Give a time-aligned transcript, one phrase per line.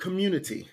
[0.00, 0.66] Community.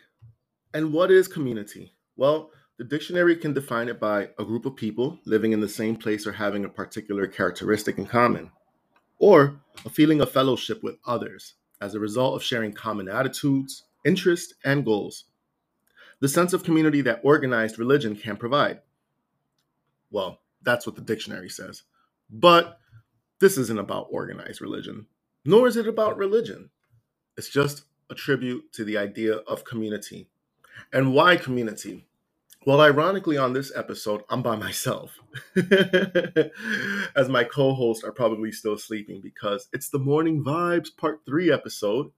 [0.74, 1.94] And what is community?
[2.16, 5.98] Well, the dictionary can define it by a group of people living in the same
[5.98, 8.52] place or having a particular characteristic in common,
[9.20, 14.54] or a feeling of fellowship with others as a result of sharing common attitudes, interests,
[14.64, 15.26] and goals.
[16.22, 18.80] The sense of community that organized religion can provide.
[20.10, 21.84] Well, that's what the dictionary says.
[22.30, 22.80] But
[23.42, 25.08] this isn't about organized religion,
[25.44, 26.70] nor is it about religion.
[27.36, 30.28] It's just a tribute to the idea of community.
[30.94, 32.06] And why community?
[32.66, 35.18] Well, ironically, on this episode, I'm by myself,
[37.16, 41.52] as my co hosts are probably still sleeping because it's the Morning Vibes Part 3
[41.52, 42.12] episode,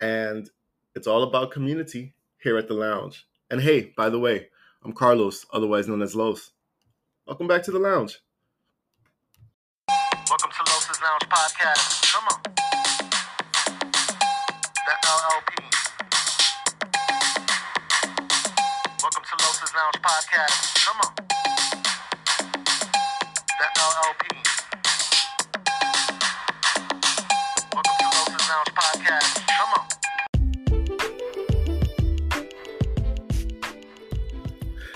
[0.00, 0.48] and
[0.94, 3.26] it's all about community here at the lounge.
[3.50, 4.48] And hey, by the way,
[4.84, 6.52] I'm Carlos, otherwise known as Los.
[7.26, 8.20] Welcome back to the lounge.
[10.30, 12.12] Welcome to Los's Lounge Podcast.
[12.12, 12.77] Come on.
[14.88, 15.52] That LLP.
[19.02, 20.56] Welcome to Los's Lounge Podcast.
[20.86, 21.12] Come on.
[23.60, 24.24] That LLP.
[27.74, 29.32] Welcome to Los's Lounge Podcast.
[29.58, 29.84] Come on.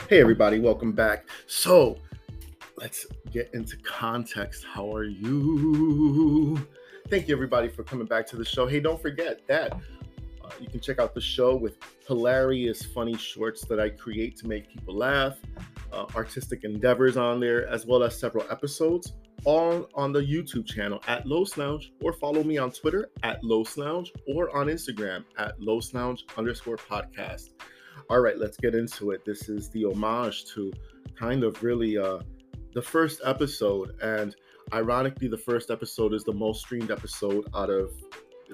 [0.09, 1.27] Hey, everybody, welcome back.
[1.47, 1.99] So,
[2.79, 4.65] let's get into context.
[4.65, 6.67] How are you?
[7.13, 8.67] Thank you, everybody, for coming back to the show.
[8.67, 9.75] Hey, don't forget that
[10.43, 11.77] uh, you can check out the show with
[12.09, 15.37] hilarious, funny shorts that I create to make people laugh,
[15.93, 19.13] uh, artistic endeavors on there, as well as several episodes,
[19.45, 23.77] all on the YouTube channel at Los Lounge, or follow me on Twitter at Los
[23.77, 27.51] Lounge, or on Instagram at Los Lounge underscore podcast.
[28.09, 29.23] All right, let's get into it.
[29.27, 30.73] This is the homage to
[31.15, 32.21] kind of really uh,
[32.75, 34.35] the first episode, and
[34.73, 37.93] ironically, the first episode is the most streamed episode out of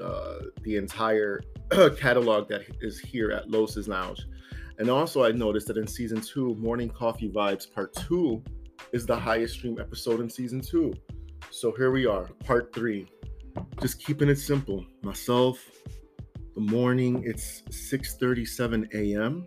[0.03, 1.43] uh, the entire
[1.99, 4.27] catalog that is here at Los's Lounge.
[4.79, 8.43] And also, I noticed that in season two, Morning Coffee Vibes Part Two
[8.93, 10.95] is the highest stream episode in season two.
[11.51, 13.07] So here we are, Part Three.
[13.81, 14.85] Just keeping it simple.
[15.03, 15.59] Myself,
[16.55, 17.23] the morning.
[17.25, 19.47] It's 6:37 a.m.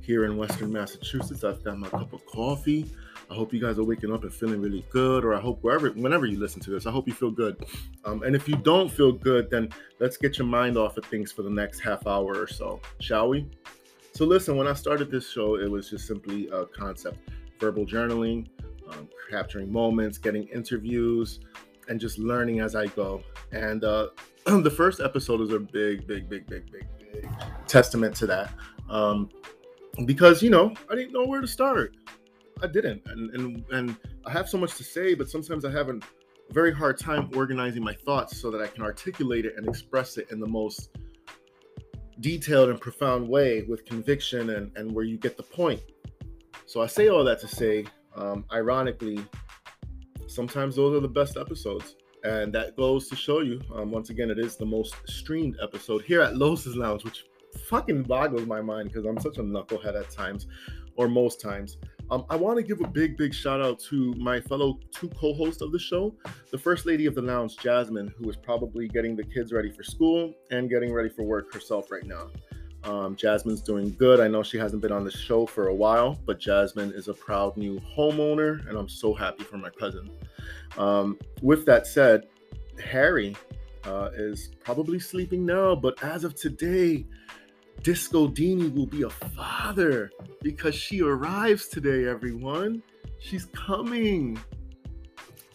[0.00, 1.44] here in Western Massachusetts.
[1.44, 2.90] I've got my cup of coffee.
[3.30, 5.90] I hope you guys are waking up and feeling really good, or I hope wherever,
[5.90, 7.62] whenever you listen to this, I hope you feel good.
[8.04, 9.68] Um, and if you don't feel good, then
[10.00, 13.28] let's get your mind off of things for the next half hour or so, shall
[13.28, 13.46] we?
[14.12, 17.18] So, listen, when I started this show, it was just simply a concept
[17.60, 18.46] verbal journaling,
[18.90, 21.40] um, capturing moments, getting interviews,
[21.88, 23.22] and just learning as I go.
[23.52, 24.08] And uh,
[24.46, 27.28] the first episode is a big, big, big, big, big, big
[27.66, 28.52] testament to that.
[28.88, 29.28] Um,
[30.04, 31.96] because, you know, I didn't know where to start.
[32.62, 33.96] I didn't, and and and
[34.26, 35.98] I have so much to say, but sometimes I have a
[36.50, 40.30] very hard time organizing my thoughts so that I can articulate it and express it
[40.30, 40.90] in the most
[42.20, 45.80] detailed and profound way with conviction and and where you get the point.
[46.66, 49.24] So I say all that to say, um, ironically,
[50.26, 51.96] sometimes those are the best episodes.
[52.24, 56.02] And that goes to show you, um, once again, it is the most streamed episode
[56.02, 57.24] here at Los's Lounge, which
[57.68, 60.46] fucking boggles my mind because I'm such a knucklehead at times,
[60.96, 61.78] or most times.
[62.10, 65.34] Um, I want to give a big, big shout out to my fellow two co
[65.34, 66.14] hosts of the show,
[66.50, 69.82] the first lady of the lounge, Jasmine, who is probably getting the kids ready for
[69.82, 72.28] school and getting ready for work herself right now.
[72.84, 74.20] Um, Jasmine's doing good.
[74.20, 77.14] I know she hasn't been on the show for a while, but Jasmine is a
[77.14, 80.10] proud new homeowner, and I'm so happy for my cousin.
[80.78, 82.28] Um, with that said,
[82.82, 83.36] Harry
[83.84, 87.04] uh, is probably sleeping now, but as of today,
[87.82, 90.10] Disco Dini will be a father
[90.42, 92.82] because she arrives today, everyone.
[93.20, 94.38] She's coming.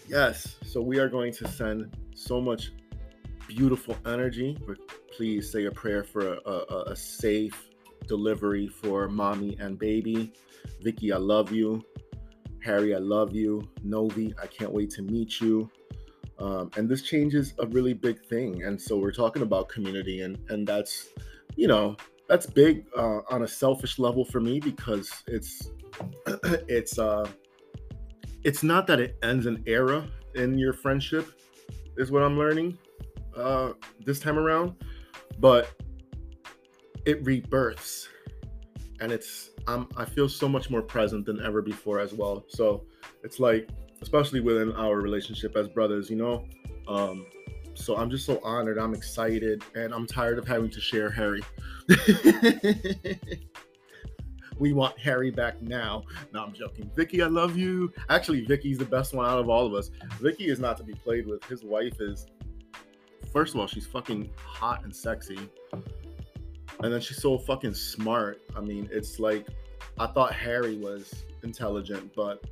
[0.07, 2.71] Yes, so we are going to send so much
[3.47, 4.57] beautiful energy.
[5.15, 7.69] Please say a prayer for a, a, a safe
[8.07, 10.33] delivery for mommy and baby.
[10.81, 11.83] Vicky, I love you.
[12.63, 13.67] Harry, I love you.
[13.83, 15.69] Novi, I can't wait to meet you.
[16.39, 18.63] Um, and this changes a really big thing.
[18.63, 21.09] And so we're talking about community, and and that's,
[21.55, 21.95] you know,
[22.33, 25.69] that's big uh, on a selfish level for me because it's
[26.67, 27.29] it's uh
[28.43, 30.03] it's not that it ends an era
[30.33, 31.39] in your friendship
[31.95, 32.75] is what i'm learning
[33.37, 34.73] uh this time around
[35.37, 35.69] but
[37.05, 38.09] it rebirths.
[38.99, 42.45] And it's i'm i feel so much more present than ever before as well.
[42.47, 42.85] So
[43.23, 43.69] it's like
[44.01, 46.45] especially within our relationship as brothers you know
[46.87, 47.27] um
[47.75, 51.41] so i'm just so honored i'm excited and i'm tired of having to share harry
[54.59, 56.03] we want Harry back now.
[56.33, 56.89] No, I'm joking.
[56.95, 57.91] Vicky, I love you.
[58.09, 59.89] Actually, Vicky's the best one out of all of us.
[60.21, 61.43] Vicky is not to be played with.
[61.45, 62.27] His wife is,
[63.31, 65.39] first of all, she's fucking hot and sexy.
[65.73, 68.41] and then she's so fucking smart.
[68.55, 69.47] I mean, it's like
[69.99, 72.43] I thought Harry was intelligent, but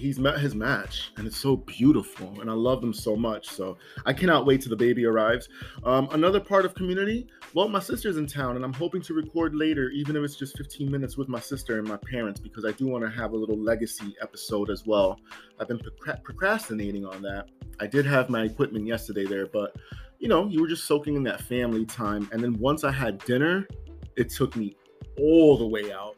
[0.00, 3.76] he's met his match and it's so beautiful and i love them so much so
[4.06, 5.48] i cannot wait till the baby arrives.
[5.84, 9.54] Um, another part of community well my sister's in town and i'm hoping to record
[9.54, 12.72] later even if it's just 15 minutes with my sister and my parents because i
[12.72, 15.20] do want to have a little legacy episode as well.
[15.58, 15.80] I've been
[16.24, 17.48] procrastinating on that.
[17.78, 19.76] I did have my equipment yesterday there but
[20.18, 23.18] you know you were just soaking in that family time and then once i had
[23.24, 23.68] dinner
[24.16, 24.76] it took me
[25.18, 26.16] all the way out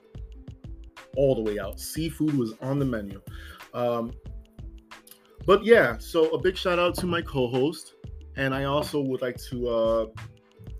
[1.17, 1.79] all the way out.
[1.79, 3.21] Seafood was on the menu
[3.75, 4.13] um,
[5.47, 7.95] but yeah, so a big shout out to my co-host,
[8.37, 10.07] and I also would like to uh,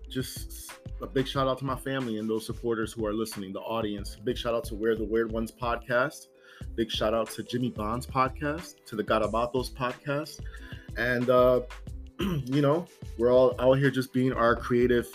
[0.09, 3.61] just a big shout out to my family and those supporters who are listening, the
[3.61, 4.17] audience.
[4.17, 6.29] Big shout out to Where the Weird Ones podcast.
[6.77, 10.41] Big shout out to Jimmy Bond's podcast, to the Garabatos podcast,
[10.97, 11.63] and uh,
[12.21, 12.87] you know
[13.19, 15.09] we're all out here just being our creative,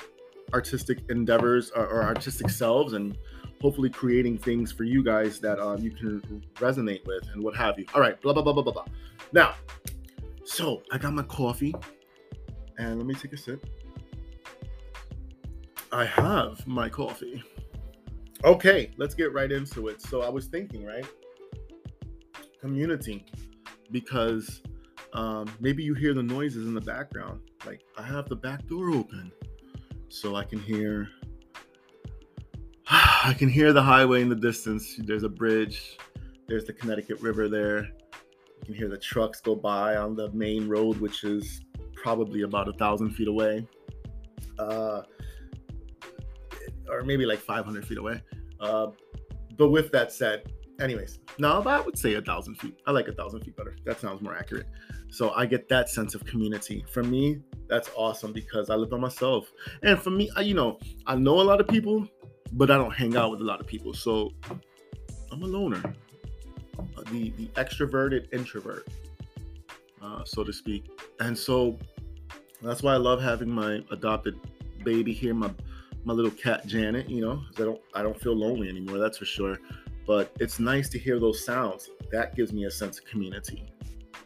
[0.54, 3.18] artistic endeavors or, or artistic selves and
[3.62, 6.22] hopefully creating things for you guys that um, you can
[6.56, 7.86] resonate with and what have you.
[7.94, 8.86] All right, blah, blah, blah, blah, blah, blah.
[9.32, 9.56] Now,
[10.46, 11.74] so I got my coffee
[12.78, 13.66] and let me take a sip.
[15.92, 17.44] I have my coffee.
[18.44, 20.02] Okay, let's get right into it.
[20.02, 21.06] So I was thinking, right?
[22.62, 23.26] Community,
[23.92, 24.62] because
[25.14, 27.42] um, maybe you hear the noises in the background.
[27.66, 29.32] Like I have the back door open
[30.10, 31.10] so I can hear
[33.24, 34.96] I can hear the highway in the distance.
[35.00, 35.98] There's a bridge.
[36.48, 37.84] There's the Connecticut River there.
[37.84, 41.62] You can hear the trucks go by on the main road, which is
[41.96, 43.68] probably about a thousand feet away,
[44.60, 45.02] uh,
[46.90, 48.22] or maybe like 500 feet away.
[48.60, 48.88] Uh,
[49.58, 52.76] but with that said, anyways, no, I would say a thousand feet.
[52.86, 53.76] I like a thousand feet better.
[53.86, 54.68] That sounds more accurate.
[55.10, 56.86] So I get that sense of community.
[56.92, 59.52] For me, that's awesome because I live by myself.
[59.84, 62.08] And for me, I, you know, I know a lot of people
[62.54, 63.94] but I don't hang out with a lot of people.
[63.94, 64.32] So
[65.32, 65.82] I'm a loner,
[66.80, 68.88] uh, the the extroverted introvert,
[70.02, 70.90] uh, so to speak.
[71.20, 71.78] And so
[72.62, 74.40] that's why I love having my adopted
[74.84, 75.52] baby here, my
[76.04, 77.10] my little cat Janet.
[77.10, 78.98] You know, I don't I don't feel lonely anymore.
[78.98, 79.58] That's for sure.
[80.06, 81.90] But it's nice to hear those sounds.
[82.12, 83.66] That gives me a sense of community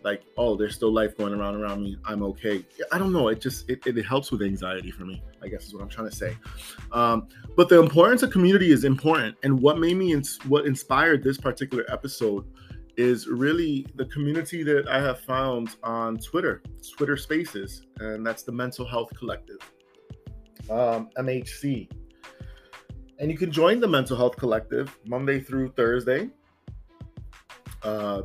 [0.04, 1.98] like oh there's still life going around around me.
[2.06, 2.66] I'm okay.
[2.92, 3.28] I don't know.
[3.30, 6.10] It just it, it helps with anxiety for me i guess is what i'm trying
[6.10, 6.38] to say.
[6.92, 9.36] Um, but the importance of community is important.
[9.44, 12.46] And what made me ins- what inspired this particular episode
[12.98, 16.62] is really the community that i have found on twitter
[16.96, 19.60] twitter spaces and that's the mental health collective
[20.70, 21.90] um, mhc
[23.20, 26.30] and you can join the mental health collective monday through thursday
[27.84, 28.24] uh,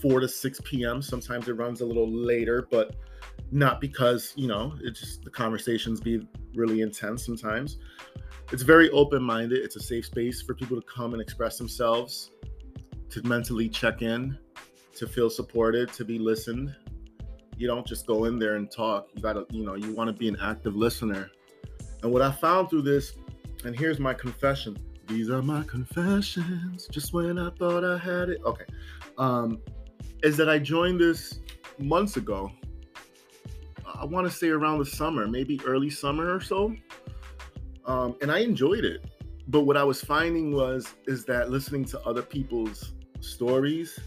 [0.00, 1.02] 4 to 6 p.m.
[1.02, 2.96] Sometimes it runs a little later, but
[3.50, 7.78] not because, you know, it's just the conversations be really intense sometimes.
[8.52, 9.58] It's very open minded.
[9.58, 12.30] It's a safe space for people to come and express themselves,
[13.10, 14.38] to mentally check in,
[14.96, 16.74] to feel supported, to be listened.
[17.56, 19.08] You don't just go in there and talk.
[19.14, 21.30] You gotta, you know, you wanna be an active listener.
[22.02, 23.14] And what I found through this,
[23.64, 24.78] and here's my confession.
[25.08, 26.86] These are my confessions.
[26.90, 28.40] Just when I thought I had it.
[28.44, 28.64] Okay.
[29.16, 29.60] Um,
[30.22, 31.40] is that I joined this
[31.78, 32.50] months ago.
[33.86, 36.74] I want to say around the summer, maybe early summer or so.
[37.84, 39.04] Um, and I enjoyed it.
[39.48, 43.98] But what I was finding was is that listening to other people's stories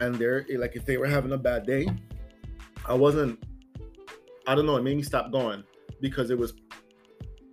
[0.00, 1.88] and they're like if they were having a bad day,
[2.84, 3.42] I wasn't
[4.46, 5.62] I don't know, it made me stop going
[6.00, 6.54] because it was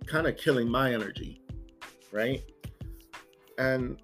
[0.06, 1.40] kind of killing my energy,
[2.10, 2.42] right?
[3.58, 4.02] And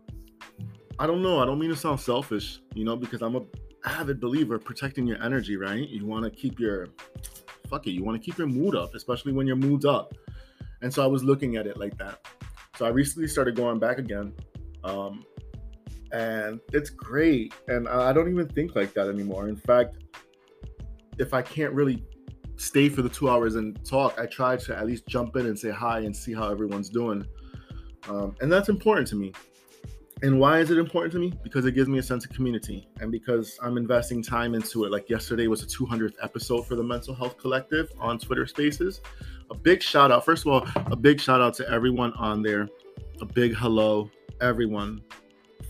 [1.01, 3.43] I don't know, I don't mean to sound selfish, you know, because I'm a
[3.87, 5.89] avid believer protecting your energy, right?
[5.89, 6.89] You want to keep your
[7.69, 10.15] fuck it, you want to keep your mood up, especially when your mood's up.
[10.83, 12.21] And so I was looking at it like that.
[12.77, 14.33] So I recently started going back again.
[14.85, 15.25] Um,
[16.13, 17.55] and it's great.
[17.69, 19.49] And I don't even think like that anymore.
[19.49, 19.97] In fact,
[21.19, 22.05] if I can't really
[22.57, 25.59] stay for the two hours and talk, I try to at least jump in and
[25.59, 27.27] say hi and see how everyone's doing.
[28.09, 29.33] Um, and that's important to me.
[30.23, 31.33] And why is it important to me?
[31.43, 34.91] Because it gives me a sense of community and because I'm investing time into it.
[34.91, 39.03] Like yesterday was a 200th episode for the Mental Health Collective on Twitter Spaces.
[39.51, 42.67] A big shout out, first of all, a big shout out to everyone on there.
[43.21, 45.03] A big hello, everyone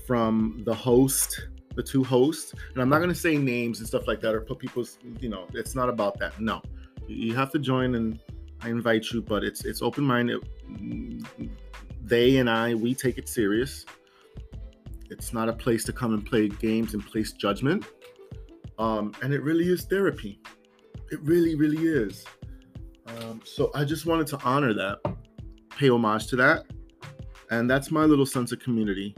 [0.06, 2.54] from the host, the two hosts.
[2.72, 5.28] And I'm not going to say names and stuff like that or put people's, you
[5.28, 6.40] know, it's not about that.
[6.40, 6.62] No,
[7.08, 8.20] you have to join and
[8.62, 10.48] I invite you, but it's it's open minded.
[12.00, 13.84] They and I, we take it serious
[15.10, 17.84] it's not a place to come and play games and place judgment.
[18.78, 20.40] Um, and it really is therapy.
[21.10, 22.24] It really, really is.
[23.06, 24.98] Um, so I just wanted to honor that,
[25.70, 26.64] pay homage to that.
[27.50, 29.14] And that's my little sense of community,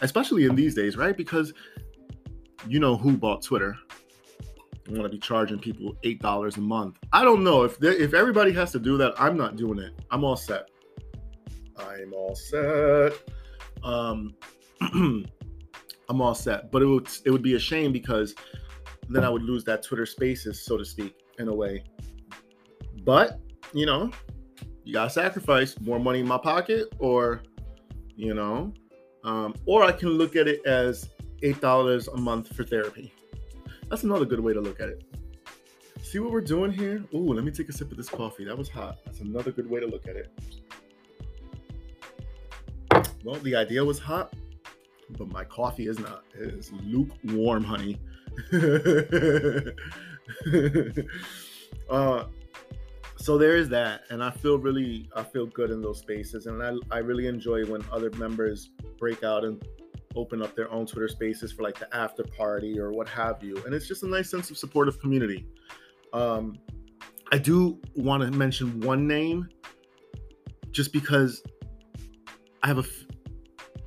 [0.00, 1.16] especially in these days, right?
[1.16, 1.52] Because
[2.66, 3.76] you know who bought Twitter.
[4.88, 6.96] I want to be charging people eight dollars a month.
[7.12, 9.14] I don't know if they, if everybody has to do that.
[9.20, 9.92] I'm not doing it.
[10.10, 10.68] I'm all set.
[11.76, 13.12] I'm all set.
[13.82, 14.34] Um,
[16.08, 16.70] I'm all set.
[16.70, 18.34] But it would it would be a shame because
[19.08, 21.84] then I would lose that Twitter Spaces, so to speak, in a way.
[23.04, 23.40] But
[23.72, 24.10] you know,
[24.84, 27.42] you gotta sacrifice more money in my pocket, or
[28.14, 28.72] you know,
[29.24, 31.10] um, or I can look at it as
[31.42, 33.12] eight dollars a month for therapy.
[33.88, 35.04] That's another good way to look at it.
[36.02, 37.04] See what we're doing here?
[37.14, 38.44] Ooh, let me take a sip of this coffee.
[38.44, 38.98] That was hot.
[39.04, 40.30] That's another good way to look at it.
[43.24, 44.32] Well, the idea was hot,
[45.10, 46.24] but my coffee is not.
[46.34, 47.98] It is lukewarm, honey.
[51.90, 52.24] uh,
[53.16, 56.62] so there is that, and I feel really, I feel good in those spaces, and
[56.62, 59.62] I, I really enjoy when other members break out and
[60.14, 63.56] open up their own Twitter spaces for like the after party or what have you,
[63.64, 65.46] and it's just a nice sense of supportive community.
[66.12, 66.58] Um,
[67.32, 69.48] I do want to mention one name,
[70.70, 71.42] just because
[72.62, 72.84] I have a,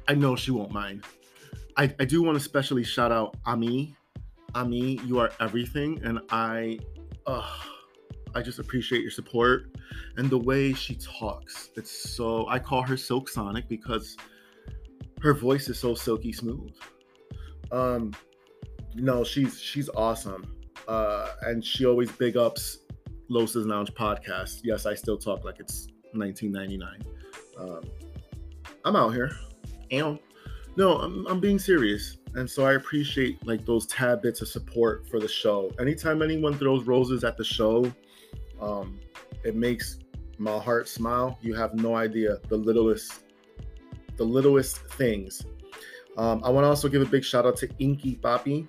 [0.10, 1.06] I know she won't mind.
[1.78, 3.96] I, I do want to specially shout out Ami.
[4.56, 6.80] Ami, you are everything, and I,
[7.28, 7.48] uh,
[8.34, 9.78] I just appreciate your support
[10.18, 11.70] and the way she talks.
[11.76, 14.18] It's so I call her Silk Sonic because
[15.22, 16.74] her voice is so silky smooth.
[17.72, 18.12] Um,
[18.96, 20.56] no, she's she's awesome,
[20.88, 22.80] uh, and she always big ups
[23.30, 24.62] Los's Lounge podcast.
[24.64, 27.00] Yes, I still talk like it's 1999.
[27.60, 27.84] Um,
[28.84, 29.38] I'm out here.
[29.92, 30.20] And
[30.76, 32.18] no, I'm, I'm being serious.
[32.36, 35.72] And so I appreciate like those tad bits of support for the show.
[35.80, 37.92] Anytime anyone throws roses at the show,
[38.62, 39.00] um,
[39.44, 40.00] it makes
[40.38, 41.38] my heart smile.
[41.42, 43.24] You have no idea the littlest,
[44.16, 45.44] the littlest things.
[46.18, 48.68] Um, I want to also give a big shout out to Inky Papi,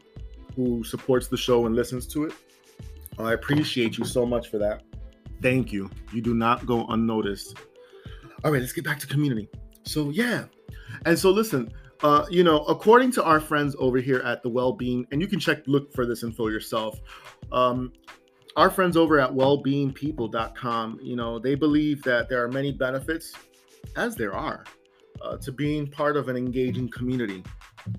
[0.56, 2.32] who supports the show and listens to it.
[3.18, 4.82] I appreciate you so much for that.
[5.42, 5.90] Thank you.
[6.12, 7.56] You do not go unnoticed.
[8.44, 9.48] All right, let's get back to community.
[9.84, 10.44] So yeah,
[11.04, 15.06] and so listen, uh, you know, according to our friends over here at the Wellbeing,
[15.12, 16.98] and you can check look for this info yourself.
[17.52, 17.92] Um,
[18.56, 23.34] our friends over at wellbeingpeople.com, you know, they believe that there are many benefits,
[23.96, 24.64] as there are,
[25.22, 27.44] uh, to being part of an engaging community.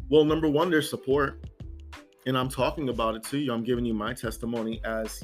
[0.09, 1.45] Well, number one, there's support.
[2.27, 3.51] And I'm talking about it to you.
[3.51, 5.23] I'm giving you my testimony as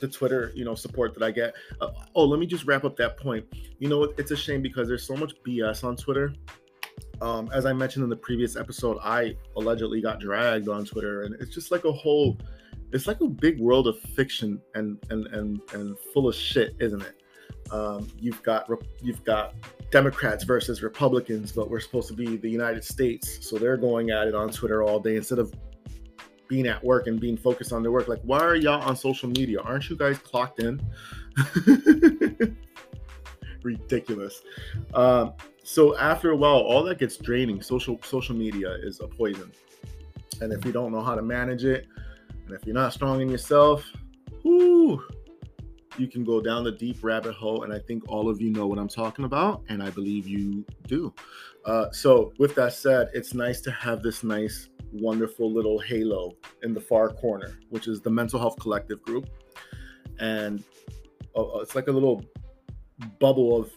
[0.00, 1.54] the Twitter, you know, support that I get.
[1.80, 3.44] Uh, oh, let me just wrap up that point.
[3.78, 6.32] You know, it's a shame because there's so much BS on Twitter.
[7.20, 11.34] Um, as I mentioned in the previous episode, I allegedly got dragged on Twitter, and
[11.40, 12.38] it's just like a whole
[12.94, 17.02] it's like a big world of fiction and and and and full of shit, isn't
[17.02, 17.20] it?
[17.72, 18.68] Um, you've got
[19.02, 19.54] you've got
[19.90, 24.28] Democrats versus Republicans, but we're supposed to be the United States, so they're going at
[24.28, 25.52] it on Twitter all day instead of
[26.46, 28.06] being at work and being focused on their work.
[28.06, 29.60] Like, why are y'all on social media?
[29.60, 30.80] Aren't you guys clocked in?
[33.64, 34.42] Ridiculous.
[34.94, 35.32] Um,
[35.64, 37.60] so after a while, all that gets draining.
[37.62, 39.50] Social social media is a poison,
[40.40, 41.88] and if you don't know how to manage it,
[42.46, 43.84] and if you're not strong in yourself,
[44.42, 45.02] whoo,
[45.98, 47.62] you can go down the deep rabbit hole.
[47.62, 50.64] And I think all of you know what I'm talking about, and I believe you
[50.86, 51.12] do.
[51.64, 56.74] Uh, so, with that said, it's nice to have this nice, wonderful little halo in
[56.74, 59.28] the far corner, which is the Mental Health Collective group.
[60.20, 60.62] And
[61.36, 62.24] uh, it's like a little
[63.18, 63.70] bubble of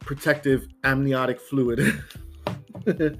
[0.00, 2.02] protective amniotic fluid.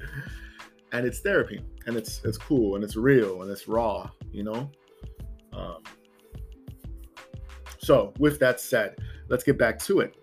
[0.93, 4.71] and it's therapy and it's it's cool and it's real and it's raw you know?
[5.53, 5.83] Um,
[7.79, 8.97] so with that said
[9.29, 10.17] let's get back to it.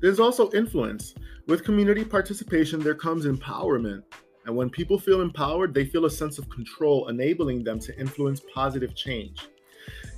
[0.00, 1.14] There's also influence.
[1.46, 4.02] With community participation there comes empowerment.
[4.46, 8.40] And when people feel empowered they feel a sense of control enabling them to influence
[8.54, 9.48] positive change.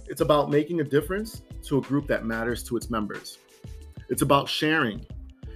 [0.06, 3.38] It's about making a difference to a group that matters to its members
[4.08, 5.04] it's about sharing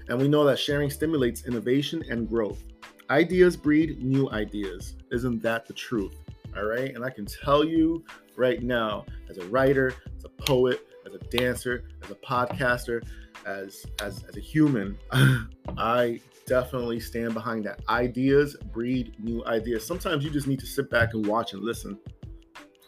[0.08, 2.62] and we know that sharing stimulates innovation and growth
[3.10, 4.96] ideas breed new ideas.
[5.10, 6.16] Isn't that the truth?
[6.56, 6.94] All right.
[6.94, 8.04] And I can tell you
[8.36, 13.02] right now, as a writer, as a poet, as a dancer, as a podcaster,
[13.46, 14.98] as as, as a human,
[15.78, 17.80] I definitely stand behind that.
[17.88, 19.86] Ideas breed new ideas.
[19.86, 21.98] Sometimes you just need to sit back and watch and listen.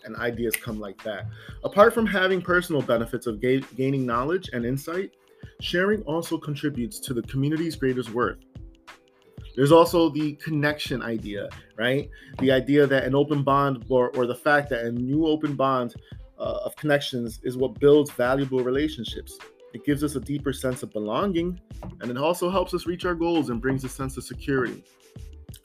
[0.05, 1.27] And ideas come like that.
[1.63, 5.13] Apart from having personal benefits of ga- gaining knowledge and insight,
[5.61, 8.39] sharing also contributes to the community's greatest worth.
[9.57, 12.09] There's also the connection idea, right?
[12.39, 15.95] The idea that an open bond or, or the fact that a new open bond
[16.39, 19.39] uh, of connections is what builds valuable relationships.
[19.75, 21.61] It gives us a deeper sense of belonging,
[22.01, 24.83] and it also helps us reach our goals and brings a sense of security.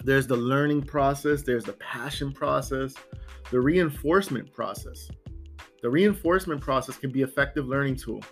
[0.04, 2.94] There's the learning process, there's the passion process,
[3.52, 5.10] the reinforcement process.
[5.82, 8.24] The reinforcement process can be effective learning tool.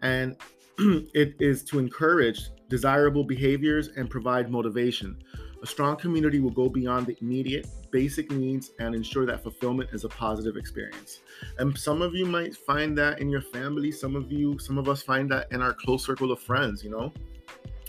[0.00, 0.36] And
[1.14, 5.22] it is to encourage desirable behaviors and provide motivation.
[5.62, 10.04] A strong community will go beyond the immediate, basic needs and ensure that fulfillment is
[10.04, 11.20] a positive experience.
[11.58, 13.92] And some of you might find that in your family.
[13.92, 16.90] Some of you, some of us find that in our close circle of friends, you
[16.90, 17.12] know?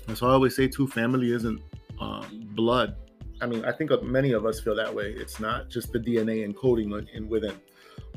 [0.05, 1.61] That's why I always say, too, family isn't
[1.99, 2.95] um, blood.
[3.41, 5.11] I mean, I think many of us feel that way.
[5.11, 7.55] It's not just the DNA encoding in within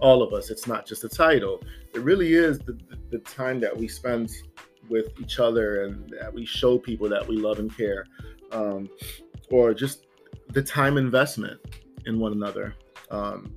[0.01, 0.51] all of us.
[0.51, 1.63] It's not just a title.
[1.95, 2.79] It really is the,
[3.11, 4.31] the, time that we spend
[4.89, 8.07] with each other and that we show people that we love and care.
[8.53, 8.89] Um,
[9.51, 10.07] or just
[10.49, 11.61] the time investment
[12.05, 12.75] in one another.
[13.11, 13.55] Um,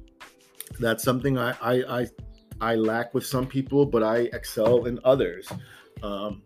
[0.79, 2.07] that's something I, I, I
[2.61, 5.49] I lack with some people, but I excel in others.
[6.03, 6.43] Um,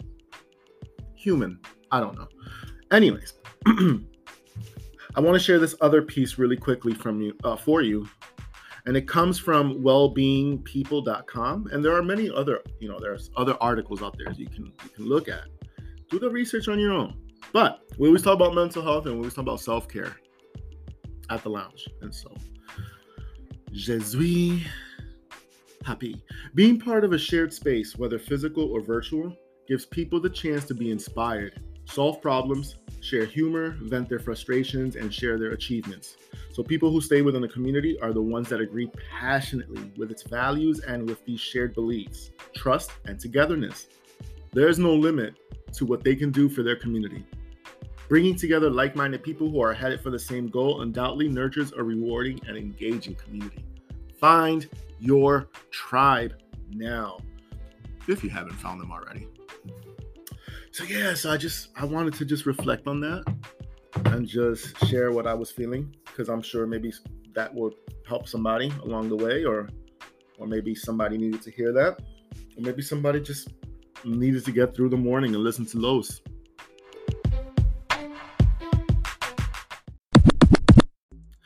[1.15, 1.60] human,
[1.92, 2.27] I don't know.
[2.92, 3.34] Anyways,
[3.65, 8.08] I want to share this other piece really quickly from you uh, for you,
[8.86, 11.70] and it comes from wellbeingpeople.com.
[11.72, 14.90] And there are many other, you know, there's other articles out there you can you
[14.96, 15.46] can look at.
[16.10, 17.18] Do the research on your own.
[17.52, 20.16] But we always talk about mental health and we always talk about self care
[21.30, 21.88] at the lounge.
[22.02, 22.34] And so,
[23.72, 24.66] je suis
[25.86, 26.22] happy.
[26.56, 29.36] Being part of a shared space, whether physical or virtual,
[29.68, 35.13] gives people the chance to be inspired, solve problems, share humor, vent their frustrations, and
[35.13, 36.18] share their achievements.
[36.54, 38.88] So, people who stay within the community are the ones that agree
[39.20, 43.88] passionately with its values and with these shared beliefs, trust, and togetherness.
[44.52, 45.34] There is no limit
[45.74, 47.26] to what they can do for their community.
[48.08, 51.82] Bringing together like minded people who are headed for the same goal undoubtedly nurtures a
[51.82, 53.66] rewarding and engaging community.
[54.20, 54.70] Find
[55.00, 56.36] your tribe
[56.70, 57.18] now,
[58.08, 59.28] if you haven't found them already.
[60.70, 63.24] So, yeah, so I just, I wanted to just reflect on that
[64.06, 66.93] and just share what I was feeling because I'm sure maybe
[67.34, 67.71] that will
[68.08, 69.67] help somebody along the way or
[70.38, 71.99] or maybe somebody needed to hear that
[72.56, 73.49] or maybe somebody just
[74.04, 76.21] needed to get through the morning and listen to Los.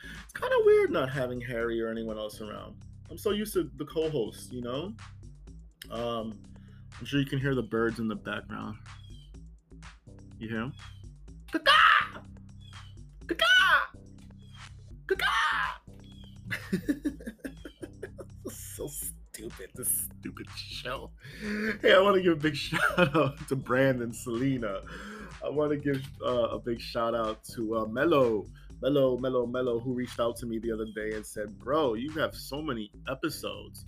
[0.06, 2.76] It's kind of weird not having Harry or anyone else around.
[3.10, 4.92] I'm so used to the co-host, you know.
[5.90, 6.38] Um,
[6.98, 8.76] I'm sure you can hear the birds in the background.
[10.38, 10.72] You hear them?
[18.50, 21.10] so stupid, this stupid show.
[21.80, 24.82] Hey, I want to give a big shout out to Brandon Selena.
[25.44, 28.46] I want to give uh, a big shout out to uh, Mello,
[28.82, 32.10] Mello, Mello, Mello, who reached out to me the other day and said, "Bro, you
[32.12, 33.84] have so many episodes."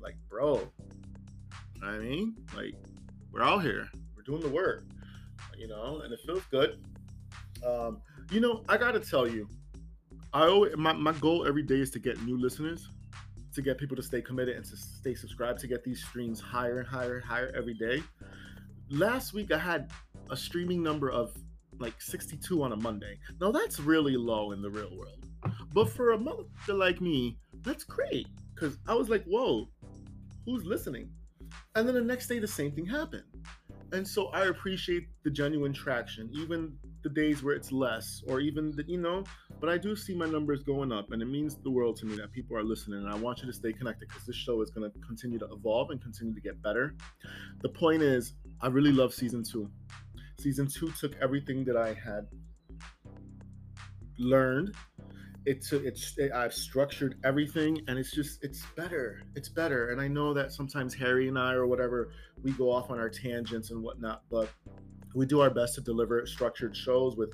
[0.00, 0.60] Like, bro,
[1.82, 2.74] I mean, like,
[3.32, 4.84] we're out here, we're doing the work,
[5.56, 6.78] you know, and it feels good.
[7.66, 8.00] Um,
[8.30, 9.48] you know, I gotta tell you,
[10.34, 12.88] I always my, my goal every day is to get new listeners
[13.54, 16.80] to get people to stay committed and to stay subscribed to get these streams higher
[16.80, 18.02] and higher and higher every day.
[18.90, 19.92] Last week I had
[20.30, 21.32] a streaming number of
[21.78, 23.16] like 62 on a Monday.
[23.40, 25.24] Now that's really low in the real world.
[25.72, 28.26] But for a motherfucker like me, that's great.
[28.56, 29.68] Cause I was like, whoa,
[30.46, 31.10] who's listening?
[31.76, 33.24] And then the next day the same thing happened.
[33.92, 38.72] And so I appreciate the genuine traction, even the days where it's less, or even
[38.74, 39.22] the, you know,
[39.60, 42.16] but I do see my numbers going up, and it means the world to me
[42.16, 43.00] that people are listening.
[43.04, 45.46] And I want you to stay connected because this show is going to continue to
[45.52, 46.96] evolve and continue to get better.
[47.60, 49.70] The point is, I really love season two.
[50.40, 52.26] Season two took everything that I had
[54.18, 54.74] learned.
[55.46, 59.20] It took it's it, I've structured everything, and it's just it's better.
[59.34, 62.12] It's better, and I know that sometimes Harry and I or whatever
[62.42, 64.48] we go off on our tangents and whatnot, but
[65.14, 67.30] we do our best to deliver structured shows with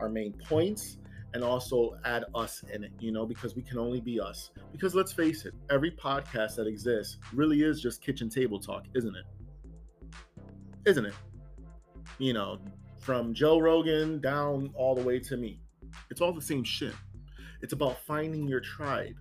[0.00, 0.98] our main points
[1.32, 4.50] and also add us in it, you know, because we can only be us.
[4.72, 9.14] Because let's face it, every podcast that exists really is just kitchen table talk, isn't
[9.14, 9.24] it?
[10.86, 11.14] Isn't it?
[12.18, 12.58] You know,
[12.98, 15.60] from Joe Rogan down all the way to me.
[16.10, 16.94] It's all the same shit.
[17.62, 19.14] It's about finding your tribe,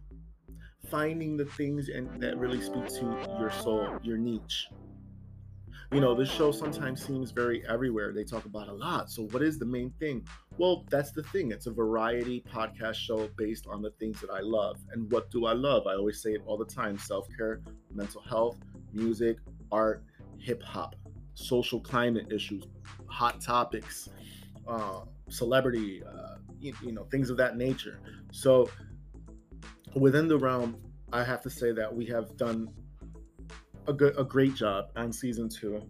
[0.90, 4.70] finding the things and that really speak to your soul, your niche
[5.92, 8.14] you know, this show sometimes seems very everywhere.
[8.14, 9.10] They talk about a lot.
[9.10, 10.28] So, what is the main thing?
[10.58, 11.52] Well, that's the thing.
[11.52, 14.78] It's a variety podcast show based on the things that I love.
[14.92, 15.88] And what do I love?
[15.88, 18.58] I always say it all the time self care, mental health,
[18.94, 19.38] music,
[19.72, 20.04] art,
[20.38, 20.96] hip hop,
[21.34, 22.66] social climate issues,
[23.08, 24.10] hot topics,
[24.68, 28.00] uh, celebrity, uh, you, you know, things of that nature.
[28.32, 28.70] So,
[29.96, 30.78] within the realm
[31.12, 32.70] I have to say that we have done
[33.90, 35.82] a good, a great job on season two.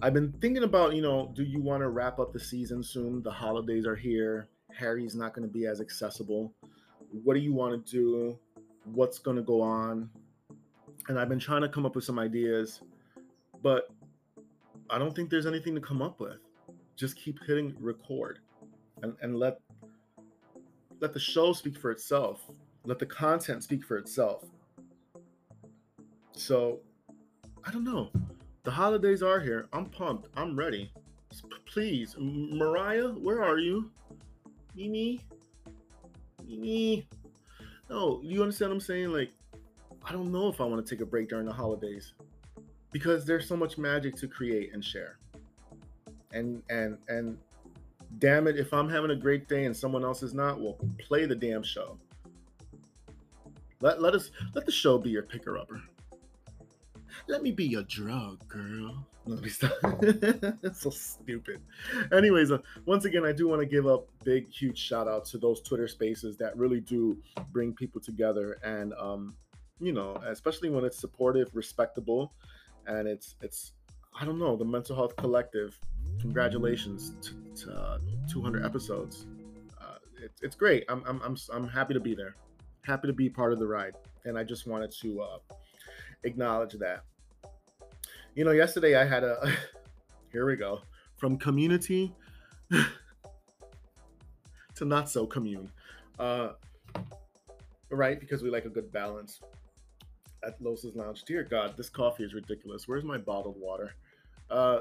[0.00, 3.22] I've been thinking about, you know, do you want to wrap up the season soon?
[3.22, 4.48] The holidays are here.
[4.72, 6.52] Harry's not going to be as accessible.
[7.24, 8.38] What do you want to do?
[8.84, 10.10] What's going to go on?
[11.08, 12.80] And I've been trying to come up with some ideas,
[13.62, 13.88] but
[14.88, 16.38] I don't think there's anything to come up with.
[16.96, 18.38] Just keep hitting record
[19.02, 19.58] and, and let
[21.00, 22.42] let the show speak for itself.
[22.84, 24.44] Let the content speak for itself.
[26.32, 26.80] So
[27.66, 28.10] I don't know.
[28.64, 29.68] The holidays are here.
[29.72, 30.28] I'm pumped.
[30.36, 30.92] I'm ready.
[31.66, 33.90] Please, Mariah, where are you?
[34.76, 35.20] Mimi?
[36.46, 37.06] Mimi?
[37.90, 39.12] No, you understand what I'm saying?
[39.12, 39.30] Like,
[40.04, 42.14] I don't know if I want to take a break during the holidays
[42.92, 45.18] because there's so much magic to create and share.
[46.32, 47.38] And and and
[48.18, 51.26] damn it, if I'm having a great day and someone else is not, well, play
[51.26, 51.98] the damn show.
[53.80, 55.82] Let let us let the show be your picker upper.
[57.26, 59.06] Let me be your drug, girl.
[59.26, 59.72] Let me stop.
[59.80, 61.60] That's so stupid.
[62.12, 65.38] Anyways, uh, once again, I do want to give a big, huge shout out to
[65.38, 67.16] those Twitter spaces that really do
[67.50, 69.34] bring people together, and um,
[69.80, 72.34] you know, especially when it's supportive, respectable,
[72.86, 73.72] and it's it's
[74.20, 75.78] I don't know the Mental Health Collective.
[76.20, 77.12] Congratulations
[77.56, 77.98] to, uh,
[78.30, 79.26] 200 episodes.
[79.80, 80.84] Uh, it, it's great.
[80.90, 82.36] I'm, I'm I'm I'm happy to be there.
[82.82, 83.94] Happy to be part of the ride,
[84.26, 85.38] and I just wanted to uh,
[86.24, 87.04] acknowledge that.
[88.34, 89.52] You know, yesterday I had a.
[90.32, 90.80] Here we go.
[91.16, 92.12] From community
[94.74, 95.70] to not so commune.
[96.18, 96.50] Uh,
[97.90, 98.18] right?
[98.18, 99.40] Because we like a good balance
[100.44, 101.22] at Los's Lounge.
[101.24, 102.88] Dear God, this coffee is ridiculous.
[102.88, 103.94] Where's my bottled water?
[104.50, 104.80] Uh,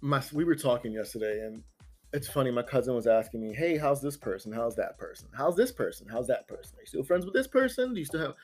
[0.00, 1.64] my we were talking yesterday, and
[2.12, 2.52] it's funny.
[2.52, 4.52] My cousin was asking me, "Hey, how's this person?
[4.52, 5.28] How's that person?
[5.36, 6.06] How's this person?
[6.08, 6.76] How's that person?
[6.78, 7.94] Are you still friends with this person?
[7.94, 8.34] Do you still have?"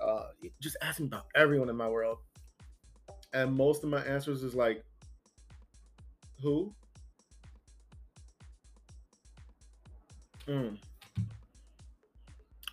[0.00, 0.28] Uh,
[0.60, 2.18] just asking about everyone in my world,
[3.32, 4.84] and most of my answers is like,
[6.42, 6.72] "Who?"
[10.46, 10.76] Mm.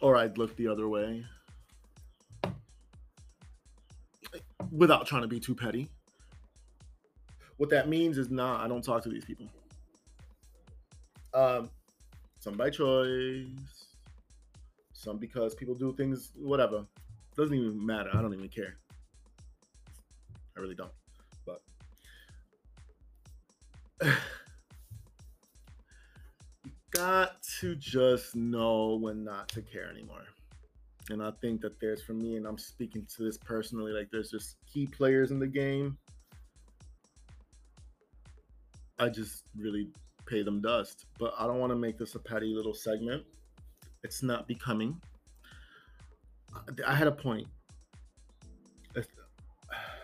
[0.01, 1.25] Or I'd look the other way
[4.71, 5.89] without trying to be too petty.
[7.57, 9.47] What that means is, nah, I don't talk to these people.
[11.33, 11.69] Um,
[12.39, 13.45] some by choice,
[14.93, 16.85] some because people do things, whatever.
[17.35, 18.09] Doesn't even matter.
[18.13, 18.77] I don't even care.
[20.57, 20.91] I really don't.
[21.45, 21.61] But
[26.91, 30.25] got to just know when not to care anymore.
[31.09, 34.29] And I think that there's for me, and I'm speaking to this personally, like there's
[34.29, 35.97] just key players in the game.
[38.99, 39.89] I just really
[40.25, 41.05] pay them dust.
[41.17, 43.23] But I don't want to make this a petty little segment.
[44.03, 45.01] It's not becoming.
[46.87, 47.47] I had a point.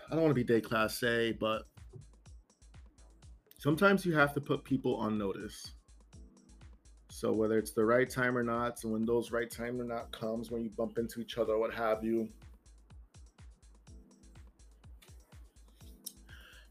[0.08, 1.66] I don't want to be day class A, but
[3.58, 5.72] sometimes you have to put people on notice.
[7.10, 10.12] So whether it's the right time or not, so when those right time or not
[10.12, 12.28] comes, when you bump into each other, what have you,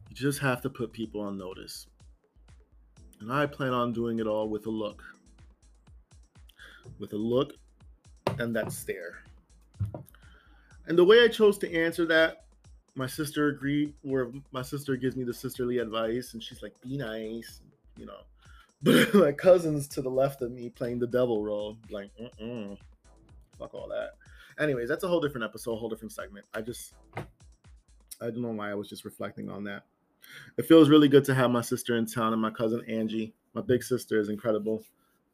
[0.10, 1.88] you just have to put people on notice.
[3.20, 5.04] And I plan on doing it all with a look.
[7.00, 7.54] With a look
[8.40, 9.24] and that stare.
[10.88, 12.45] And the way I chose to answer that,
[12.96, 16.98] my sister agreed, where my sister gives me the sisterly advice, and she's like, be
[16.98, 17.62] nice,
[17.98, 18.22] you know.
[18.84, 22.78] But my cousins to the left of me playing the devil role, like, mm
[23.58, 24.12] fuck all that.
[24.60, 26.46] Anyways, that's a whole different episode, a whole different segment.
[26.54, 27.24] I just, I
[28.22, 29.84] don't know why I was just reflecting on that.
[30.58, 33.34] It feels really good to have my sister in town and my cousin Angie.
[33.54, 34.84] My big sister is incredible.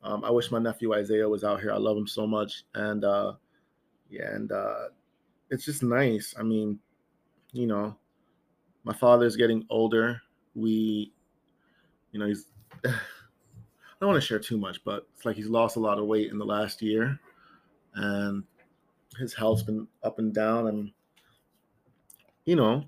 [0.03, 1.71] Um, I wish my nephew Isaiah was out here.
[1.71, 3.33] I love him so much, and uh,
[4.09, 4.89] yeah, and uh,
[5.49, 6.33] it's just nice.
[6.37, 6.79] I mean,
[7.51, 7.97] you know,
[8.83, 10.21] my father's getting older.
[10.55, 11.13] We,
[12.11, 12.45] you know, he's.
[12.85, 16.07] I don't want to share too much, but it's like he's lost a lot of
[16.07, 17.19] weight in the last year,
[17.93, 18.43] and
[19.19, 20.91] his health's been up and down, and
[22.45, 22.83] you know,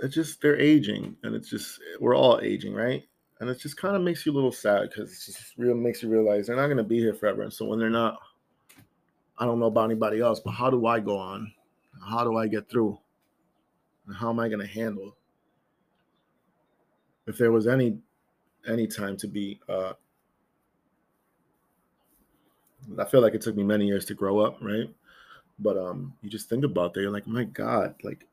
[0.00, 3.02] it's just they're aging, and it's just we're all aging, right?
[3.40, 6.00] And it just kind of makes you a little sad because it just real makes
[6.00, 7.42] you realize they're not going to be here forever.
[7.42, 8.20] And so when they're not,
[9.36, 11.52] I don't know about anybody else, but how do I go on?
[12.08, 13.00] How do I get through?
[14.06, 15.16] And how am I going to handle?
[17.26, 17.98] If there was any
[18.68, 19.92] any time to be uh
[22.98, 24.88] I feel like it took me many years to grow up, right?
[25.58, 28.26] But um you just think about that, you're like, my God, like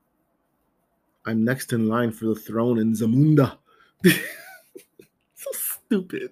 [1.26, 3.58] I'm next in line for the throne in Zamunda.
[5.36, 6.32] so stupid.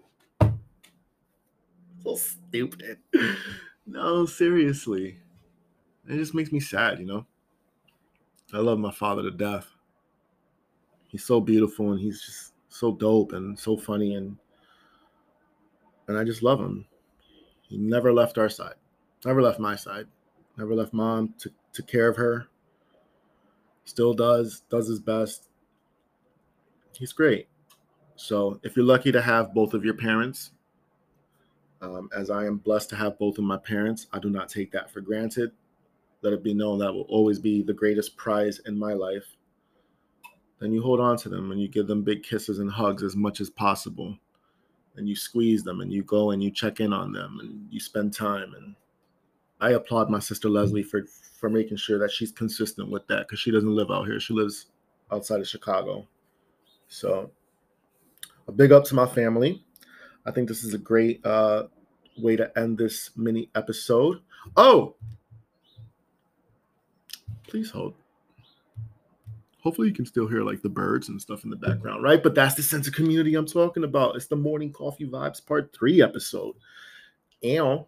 [2.04, 2.98] So stupid.
[3.86, 5.20] No, seriously.
[6.10, 7.26] It just makes me sad, you know.
[8.54, 9.68] I love my father to death.
[11.08, 14.38] He's so beautiful and he's just so dope and so funny and
[16.08, 16.86] and I just love him.
[17.62, 18.76] He never left our side.
[19.26, 20.08] Never left my side.
[20.58, 21.34] Never left mom.
[21.38, 22.48] Took took care of her.
[23.84, 24.64] Still does.
[24.70, 25.50] Does his best.
[26.94, 27.48] He's great.
[28.16, 30.52] So if you're lucky to have both of your parents,
[31.82, 34.72] um, as I am blessed to have both of my parents, I do not take
[34.72, 35.52] that for granted.
[36.22, 39.26] Let it be known that will always be the greatest prize in my life.
[40.60, 43.16] Then you hold on to them and you give them big kisses and hugs as
[43.16, 44.18] much as possible.
[44.96, 47.80] And you squeeze them and you go and you check in on them and you
[47.80, 48.54] spend time.
[48.56, 48.76] And
[49.62, 51.04] I applaud my sister Leslie for
[51.40, 54.20] for making sure that she's consistent with that because she doesn't live out here.
[54.20, 54.68] She lives
[55.12, 56.08] outside of Chicago.
[56.88, 57.30] So
[58.48, 59.64] a big up to my family.
[60.26, 61.68] I think this is a great uh,
[62.18, 64.20] way to end this mini episode.
[64.56, 64.96] Oh,
[67.48, 67.94] please hold.
[69.62, 72.22] Hopefully, you can still hear like the birds and stuff in the background, right?
[72.22, 74.16] But that's the sense of community I'm talking about.
[74.16, 76.56] It's the morning coffee vibes part three episode.
[77.44, 77.86] And,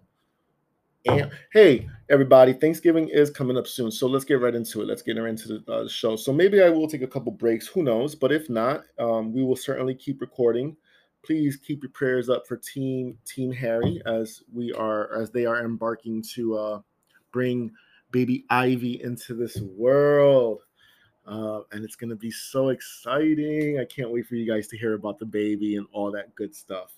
[1.05, 3.91] and hey, everybody, Thanksgiving is coming up soon.
[3.91, 4.87] So let's get right into it.
[4.87, 6.15] Let's get into the uh, show.
[6.17, 7.67] So maybe I will take a couple breaks.
[7.67, 8.13] Who knows?
[8.13, 10.75] But if not, um, we will certainly keep recording
[11.23, 15.63] please keep your prayers up for team team harry as we are as they are
[15.63, 16.79] embarking to uh
[17.31, 17.71] bring
[18.11, 20.61] baby ivy into this world.
[21.27, 23.79] Uh, and it's going to be so exciting.
[23.79, 26.55] I can't wait for you guys to hear about the baby and all that good
[26.55, 26.93] stuff.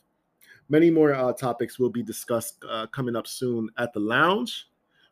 [0.69, 4.69] Many more uh, topics will be discussed uh, coming up soon at the lounge.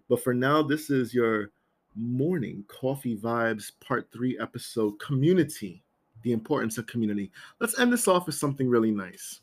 [0.07, 1.51] But for now this is your
[1.95, 5.83] morning coffee vibes part three episode community
[6.23, 7.31] the importance of community.
[7.59, 9.41] Let's end this off with something really nice.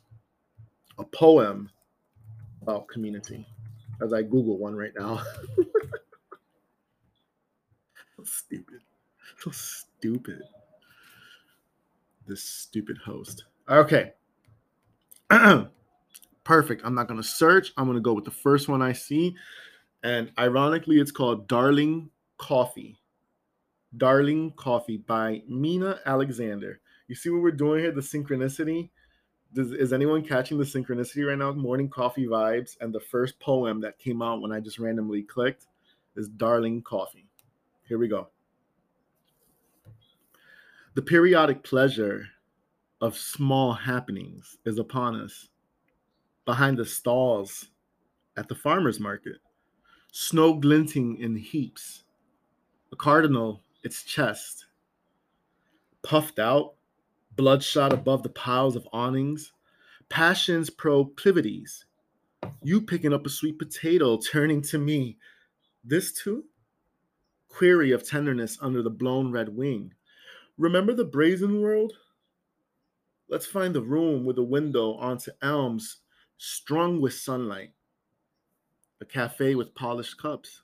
[0.97, 1.69] A poem
[2.61, 3.45] about community
[4.01, 5.21] as I Google one right now.
[8.17, 8.81] so stupid.
[9.39, 10.41] So stupid.
[12.27, 13.45] This stupid host.
[13.69, 14.13] Okay.
[16.43, 16.81] Perfect.
[16.83, 17.73] I'm not going to search.
[17.77, 19.35] I'm going to go with the first one I see.
[20.03, 22.99] And ironically, it's called Darling Coffee.
[23.95, 26.79] Darling Coffee by Meena Alexander.
[27.07, 27.91] You see what we're doing here?
[27.91, 28.89] The synchronicity.
[29.53, 31.51] Does, is anyone catching the synchronicity right now?
[31.53, 32.77] Morning coffee vibes.
[32.81, 35.67] And the first poem that came out when I just randomly clicked
[36.15, 37.27] is Darling Coffee.
[37.87, 38.27] Here we go.
[40.95, 42.25] The periodic pleasure
[42.99, 45.47] of small happenings is upon us.
[46.45, 47.67] Behind the stalls
[48.35, 49.37] at the farmer's market,
[50.11, 52.03] snow glinting in heaps,
[52.91, 54.65] a cardinal its chest.
[56.03, 56.73] Puffed out,
[57.35, 59.53] bloodshot above the piles of awnings,
[60.09, 61.85] passion's proclivities.
[62.63, 65.17] You picking up a sweet potato, turning to me.
[65.83, 66.45] This too?
[67.57, 69.91] Query of tenderness under the blown red wing.
[70.59, 71.91] Remember the brazen world?
[73.29, 76.01] Let's find the room with a window onto elms
[76.37, 77.71] strung with sunlight.
[79.01, 80.61] A cafe with polished cups.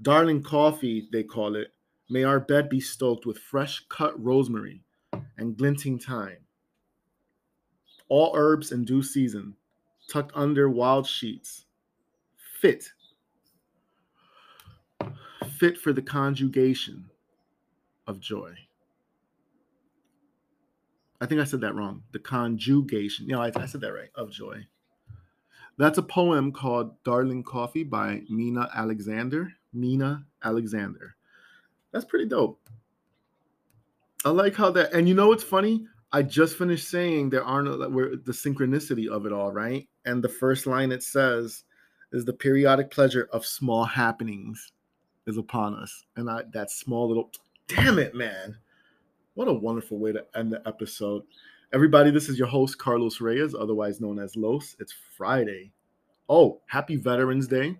[0.00, 1.74] Darling coffee, they call it,
[2.08, 4.82] May our bed be stoked with fresh cut rosemary
[5.36, 6.46] and glinting thyme.
[8.08, 9.56] All herbs in due season,
[10.08, 11.66] tucked under wild sheets.
[12.62, 12.88] Fit.
[15.60, 17.10] Fit for the conjugation
[18.06, 18.54] of joy.
[21.20, 22.02] I think I said that wrong.
[22.12, 23.28] The conjugation.
[23.28, 24.08] Yeah, I, I said that right.
[24.14, 24.66] Of joy.
[25.76, 29.52] That's a poem called Darling Coffee by Meena Alexander.
[29.76, 31.14] Meena Alexander.
[31.92, 32.58] That's pretty dope.
[34.24, 35.86] I like how that, and you know what's funny?
[36.10, 39.86] I just finished saying there are no the synchronicity of it all, right?
[40.06, 41.64] And the first line it says
[42.12, 44.72] is the periodic pleasure of small happenings
[45.26, 46.04] is upon us.
[46.16, 47.30] And I that small little
[47.68, 48.56] damn it, man.
[49.34, 51.22] What a wonderful way to end the episode.
[51.72, 54.76] Everybody, this is your host, Carlos Reyes, otherwise known as Los.
[54.80, 55.72] It's Friday.
[56.28, 57.76] Oh, happy Veterans Day.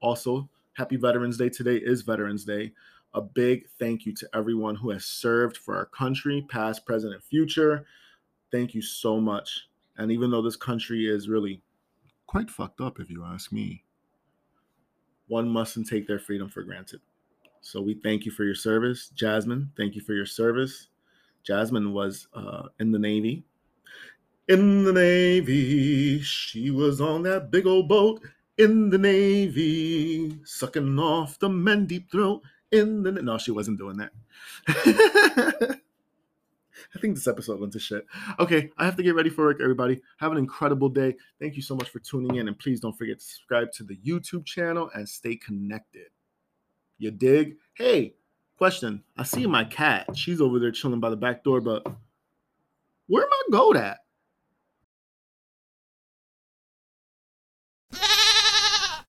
[0.00, 1.48] Also, happy Veterans Day.
[1.48, 2.72] Today is Veterans Day
[3.14, 7.22] a big thank you to everyone who has served for our country, past, present, and
[7.22, 7.86] future.
[8.52, 9.68] Thank you so much.
[9.96, 11.62] And even though this country is really
[12.26, 13.84] quite fucked up, if you ask me,
[15.28, 17.00] one mustn't take their freedom for granted.
[17.60, 19.08] So we thank you for your service.
[19.10, 20.88] Jasmine, thank you for your service.
[21.44, 23.44] Jasmine was uh, in the Navy.
[24.48, 28.22] In the Navy, she was on that big old boat
[28.56, 33.98] in the Navy, sucking off the men deep throat in the no, she wasn't doing
[33.98, 35.80] that.
[36.94, 38.06] I think this episode went to shit.
[38.38, 40.00] Okay, I have to get ready for work, everybody.
[40.18, 41.16] Have an incredible day.
[41.40, 42.48] Thank you so much for tuning in.
[42.48, 46.06] And please don't forget to subscribe to the YouTube channel and stay connected.
[46.98, 47.56] You dig?
[47.74, 48.14] Hey,
[48.56, 49.02] question.
[49.16, 50.16] I see my cat.
[50.16, 51.86] She's over there chilling by the back door, but
[53.06, 53.98] where am I goat at?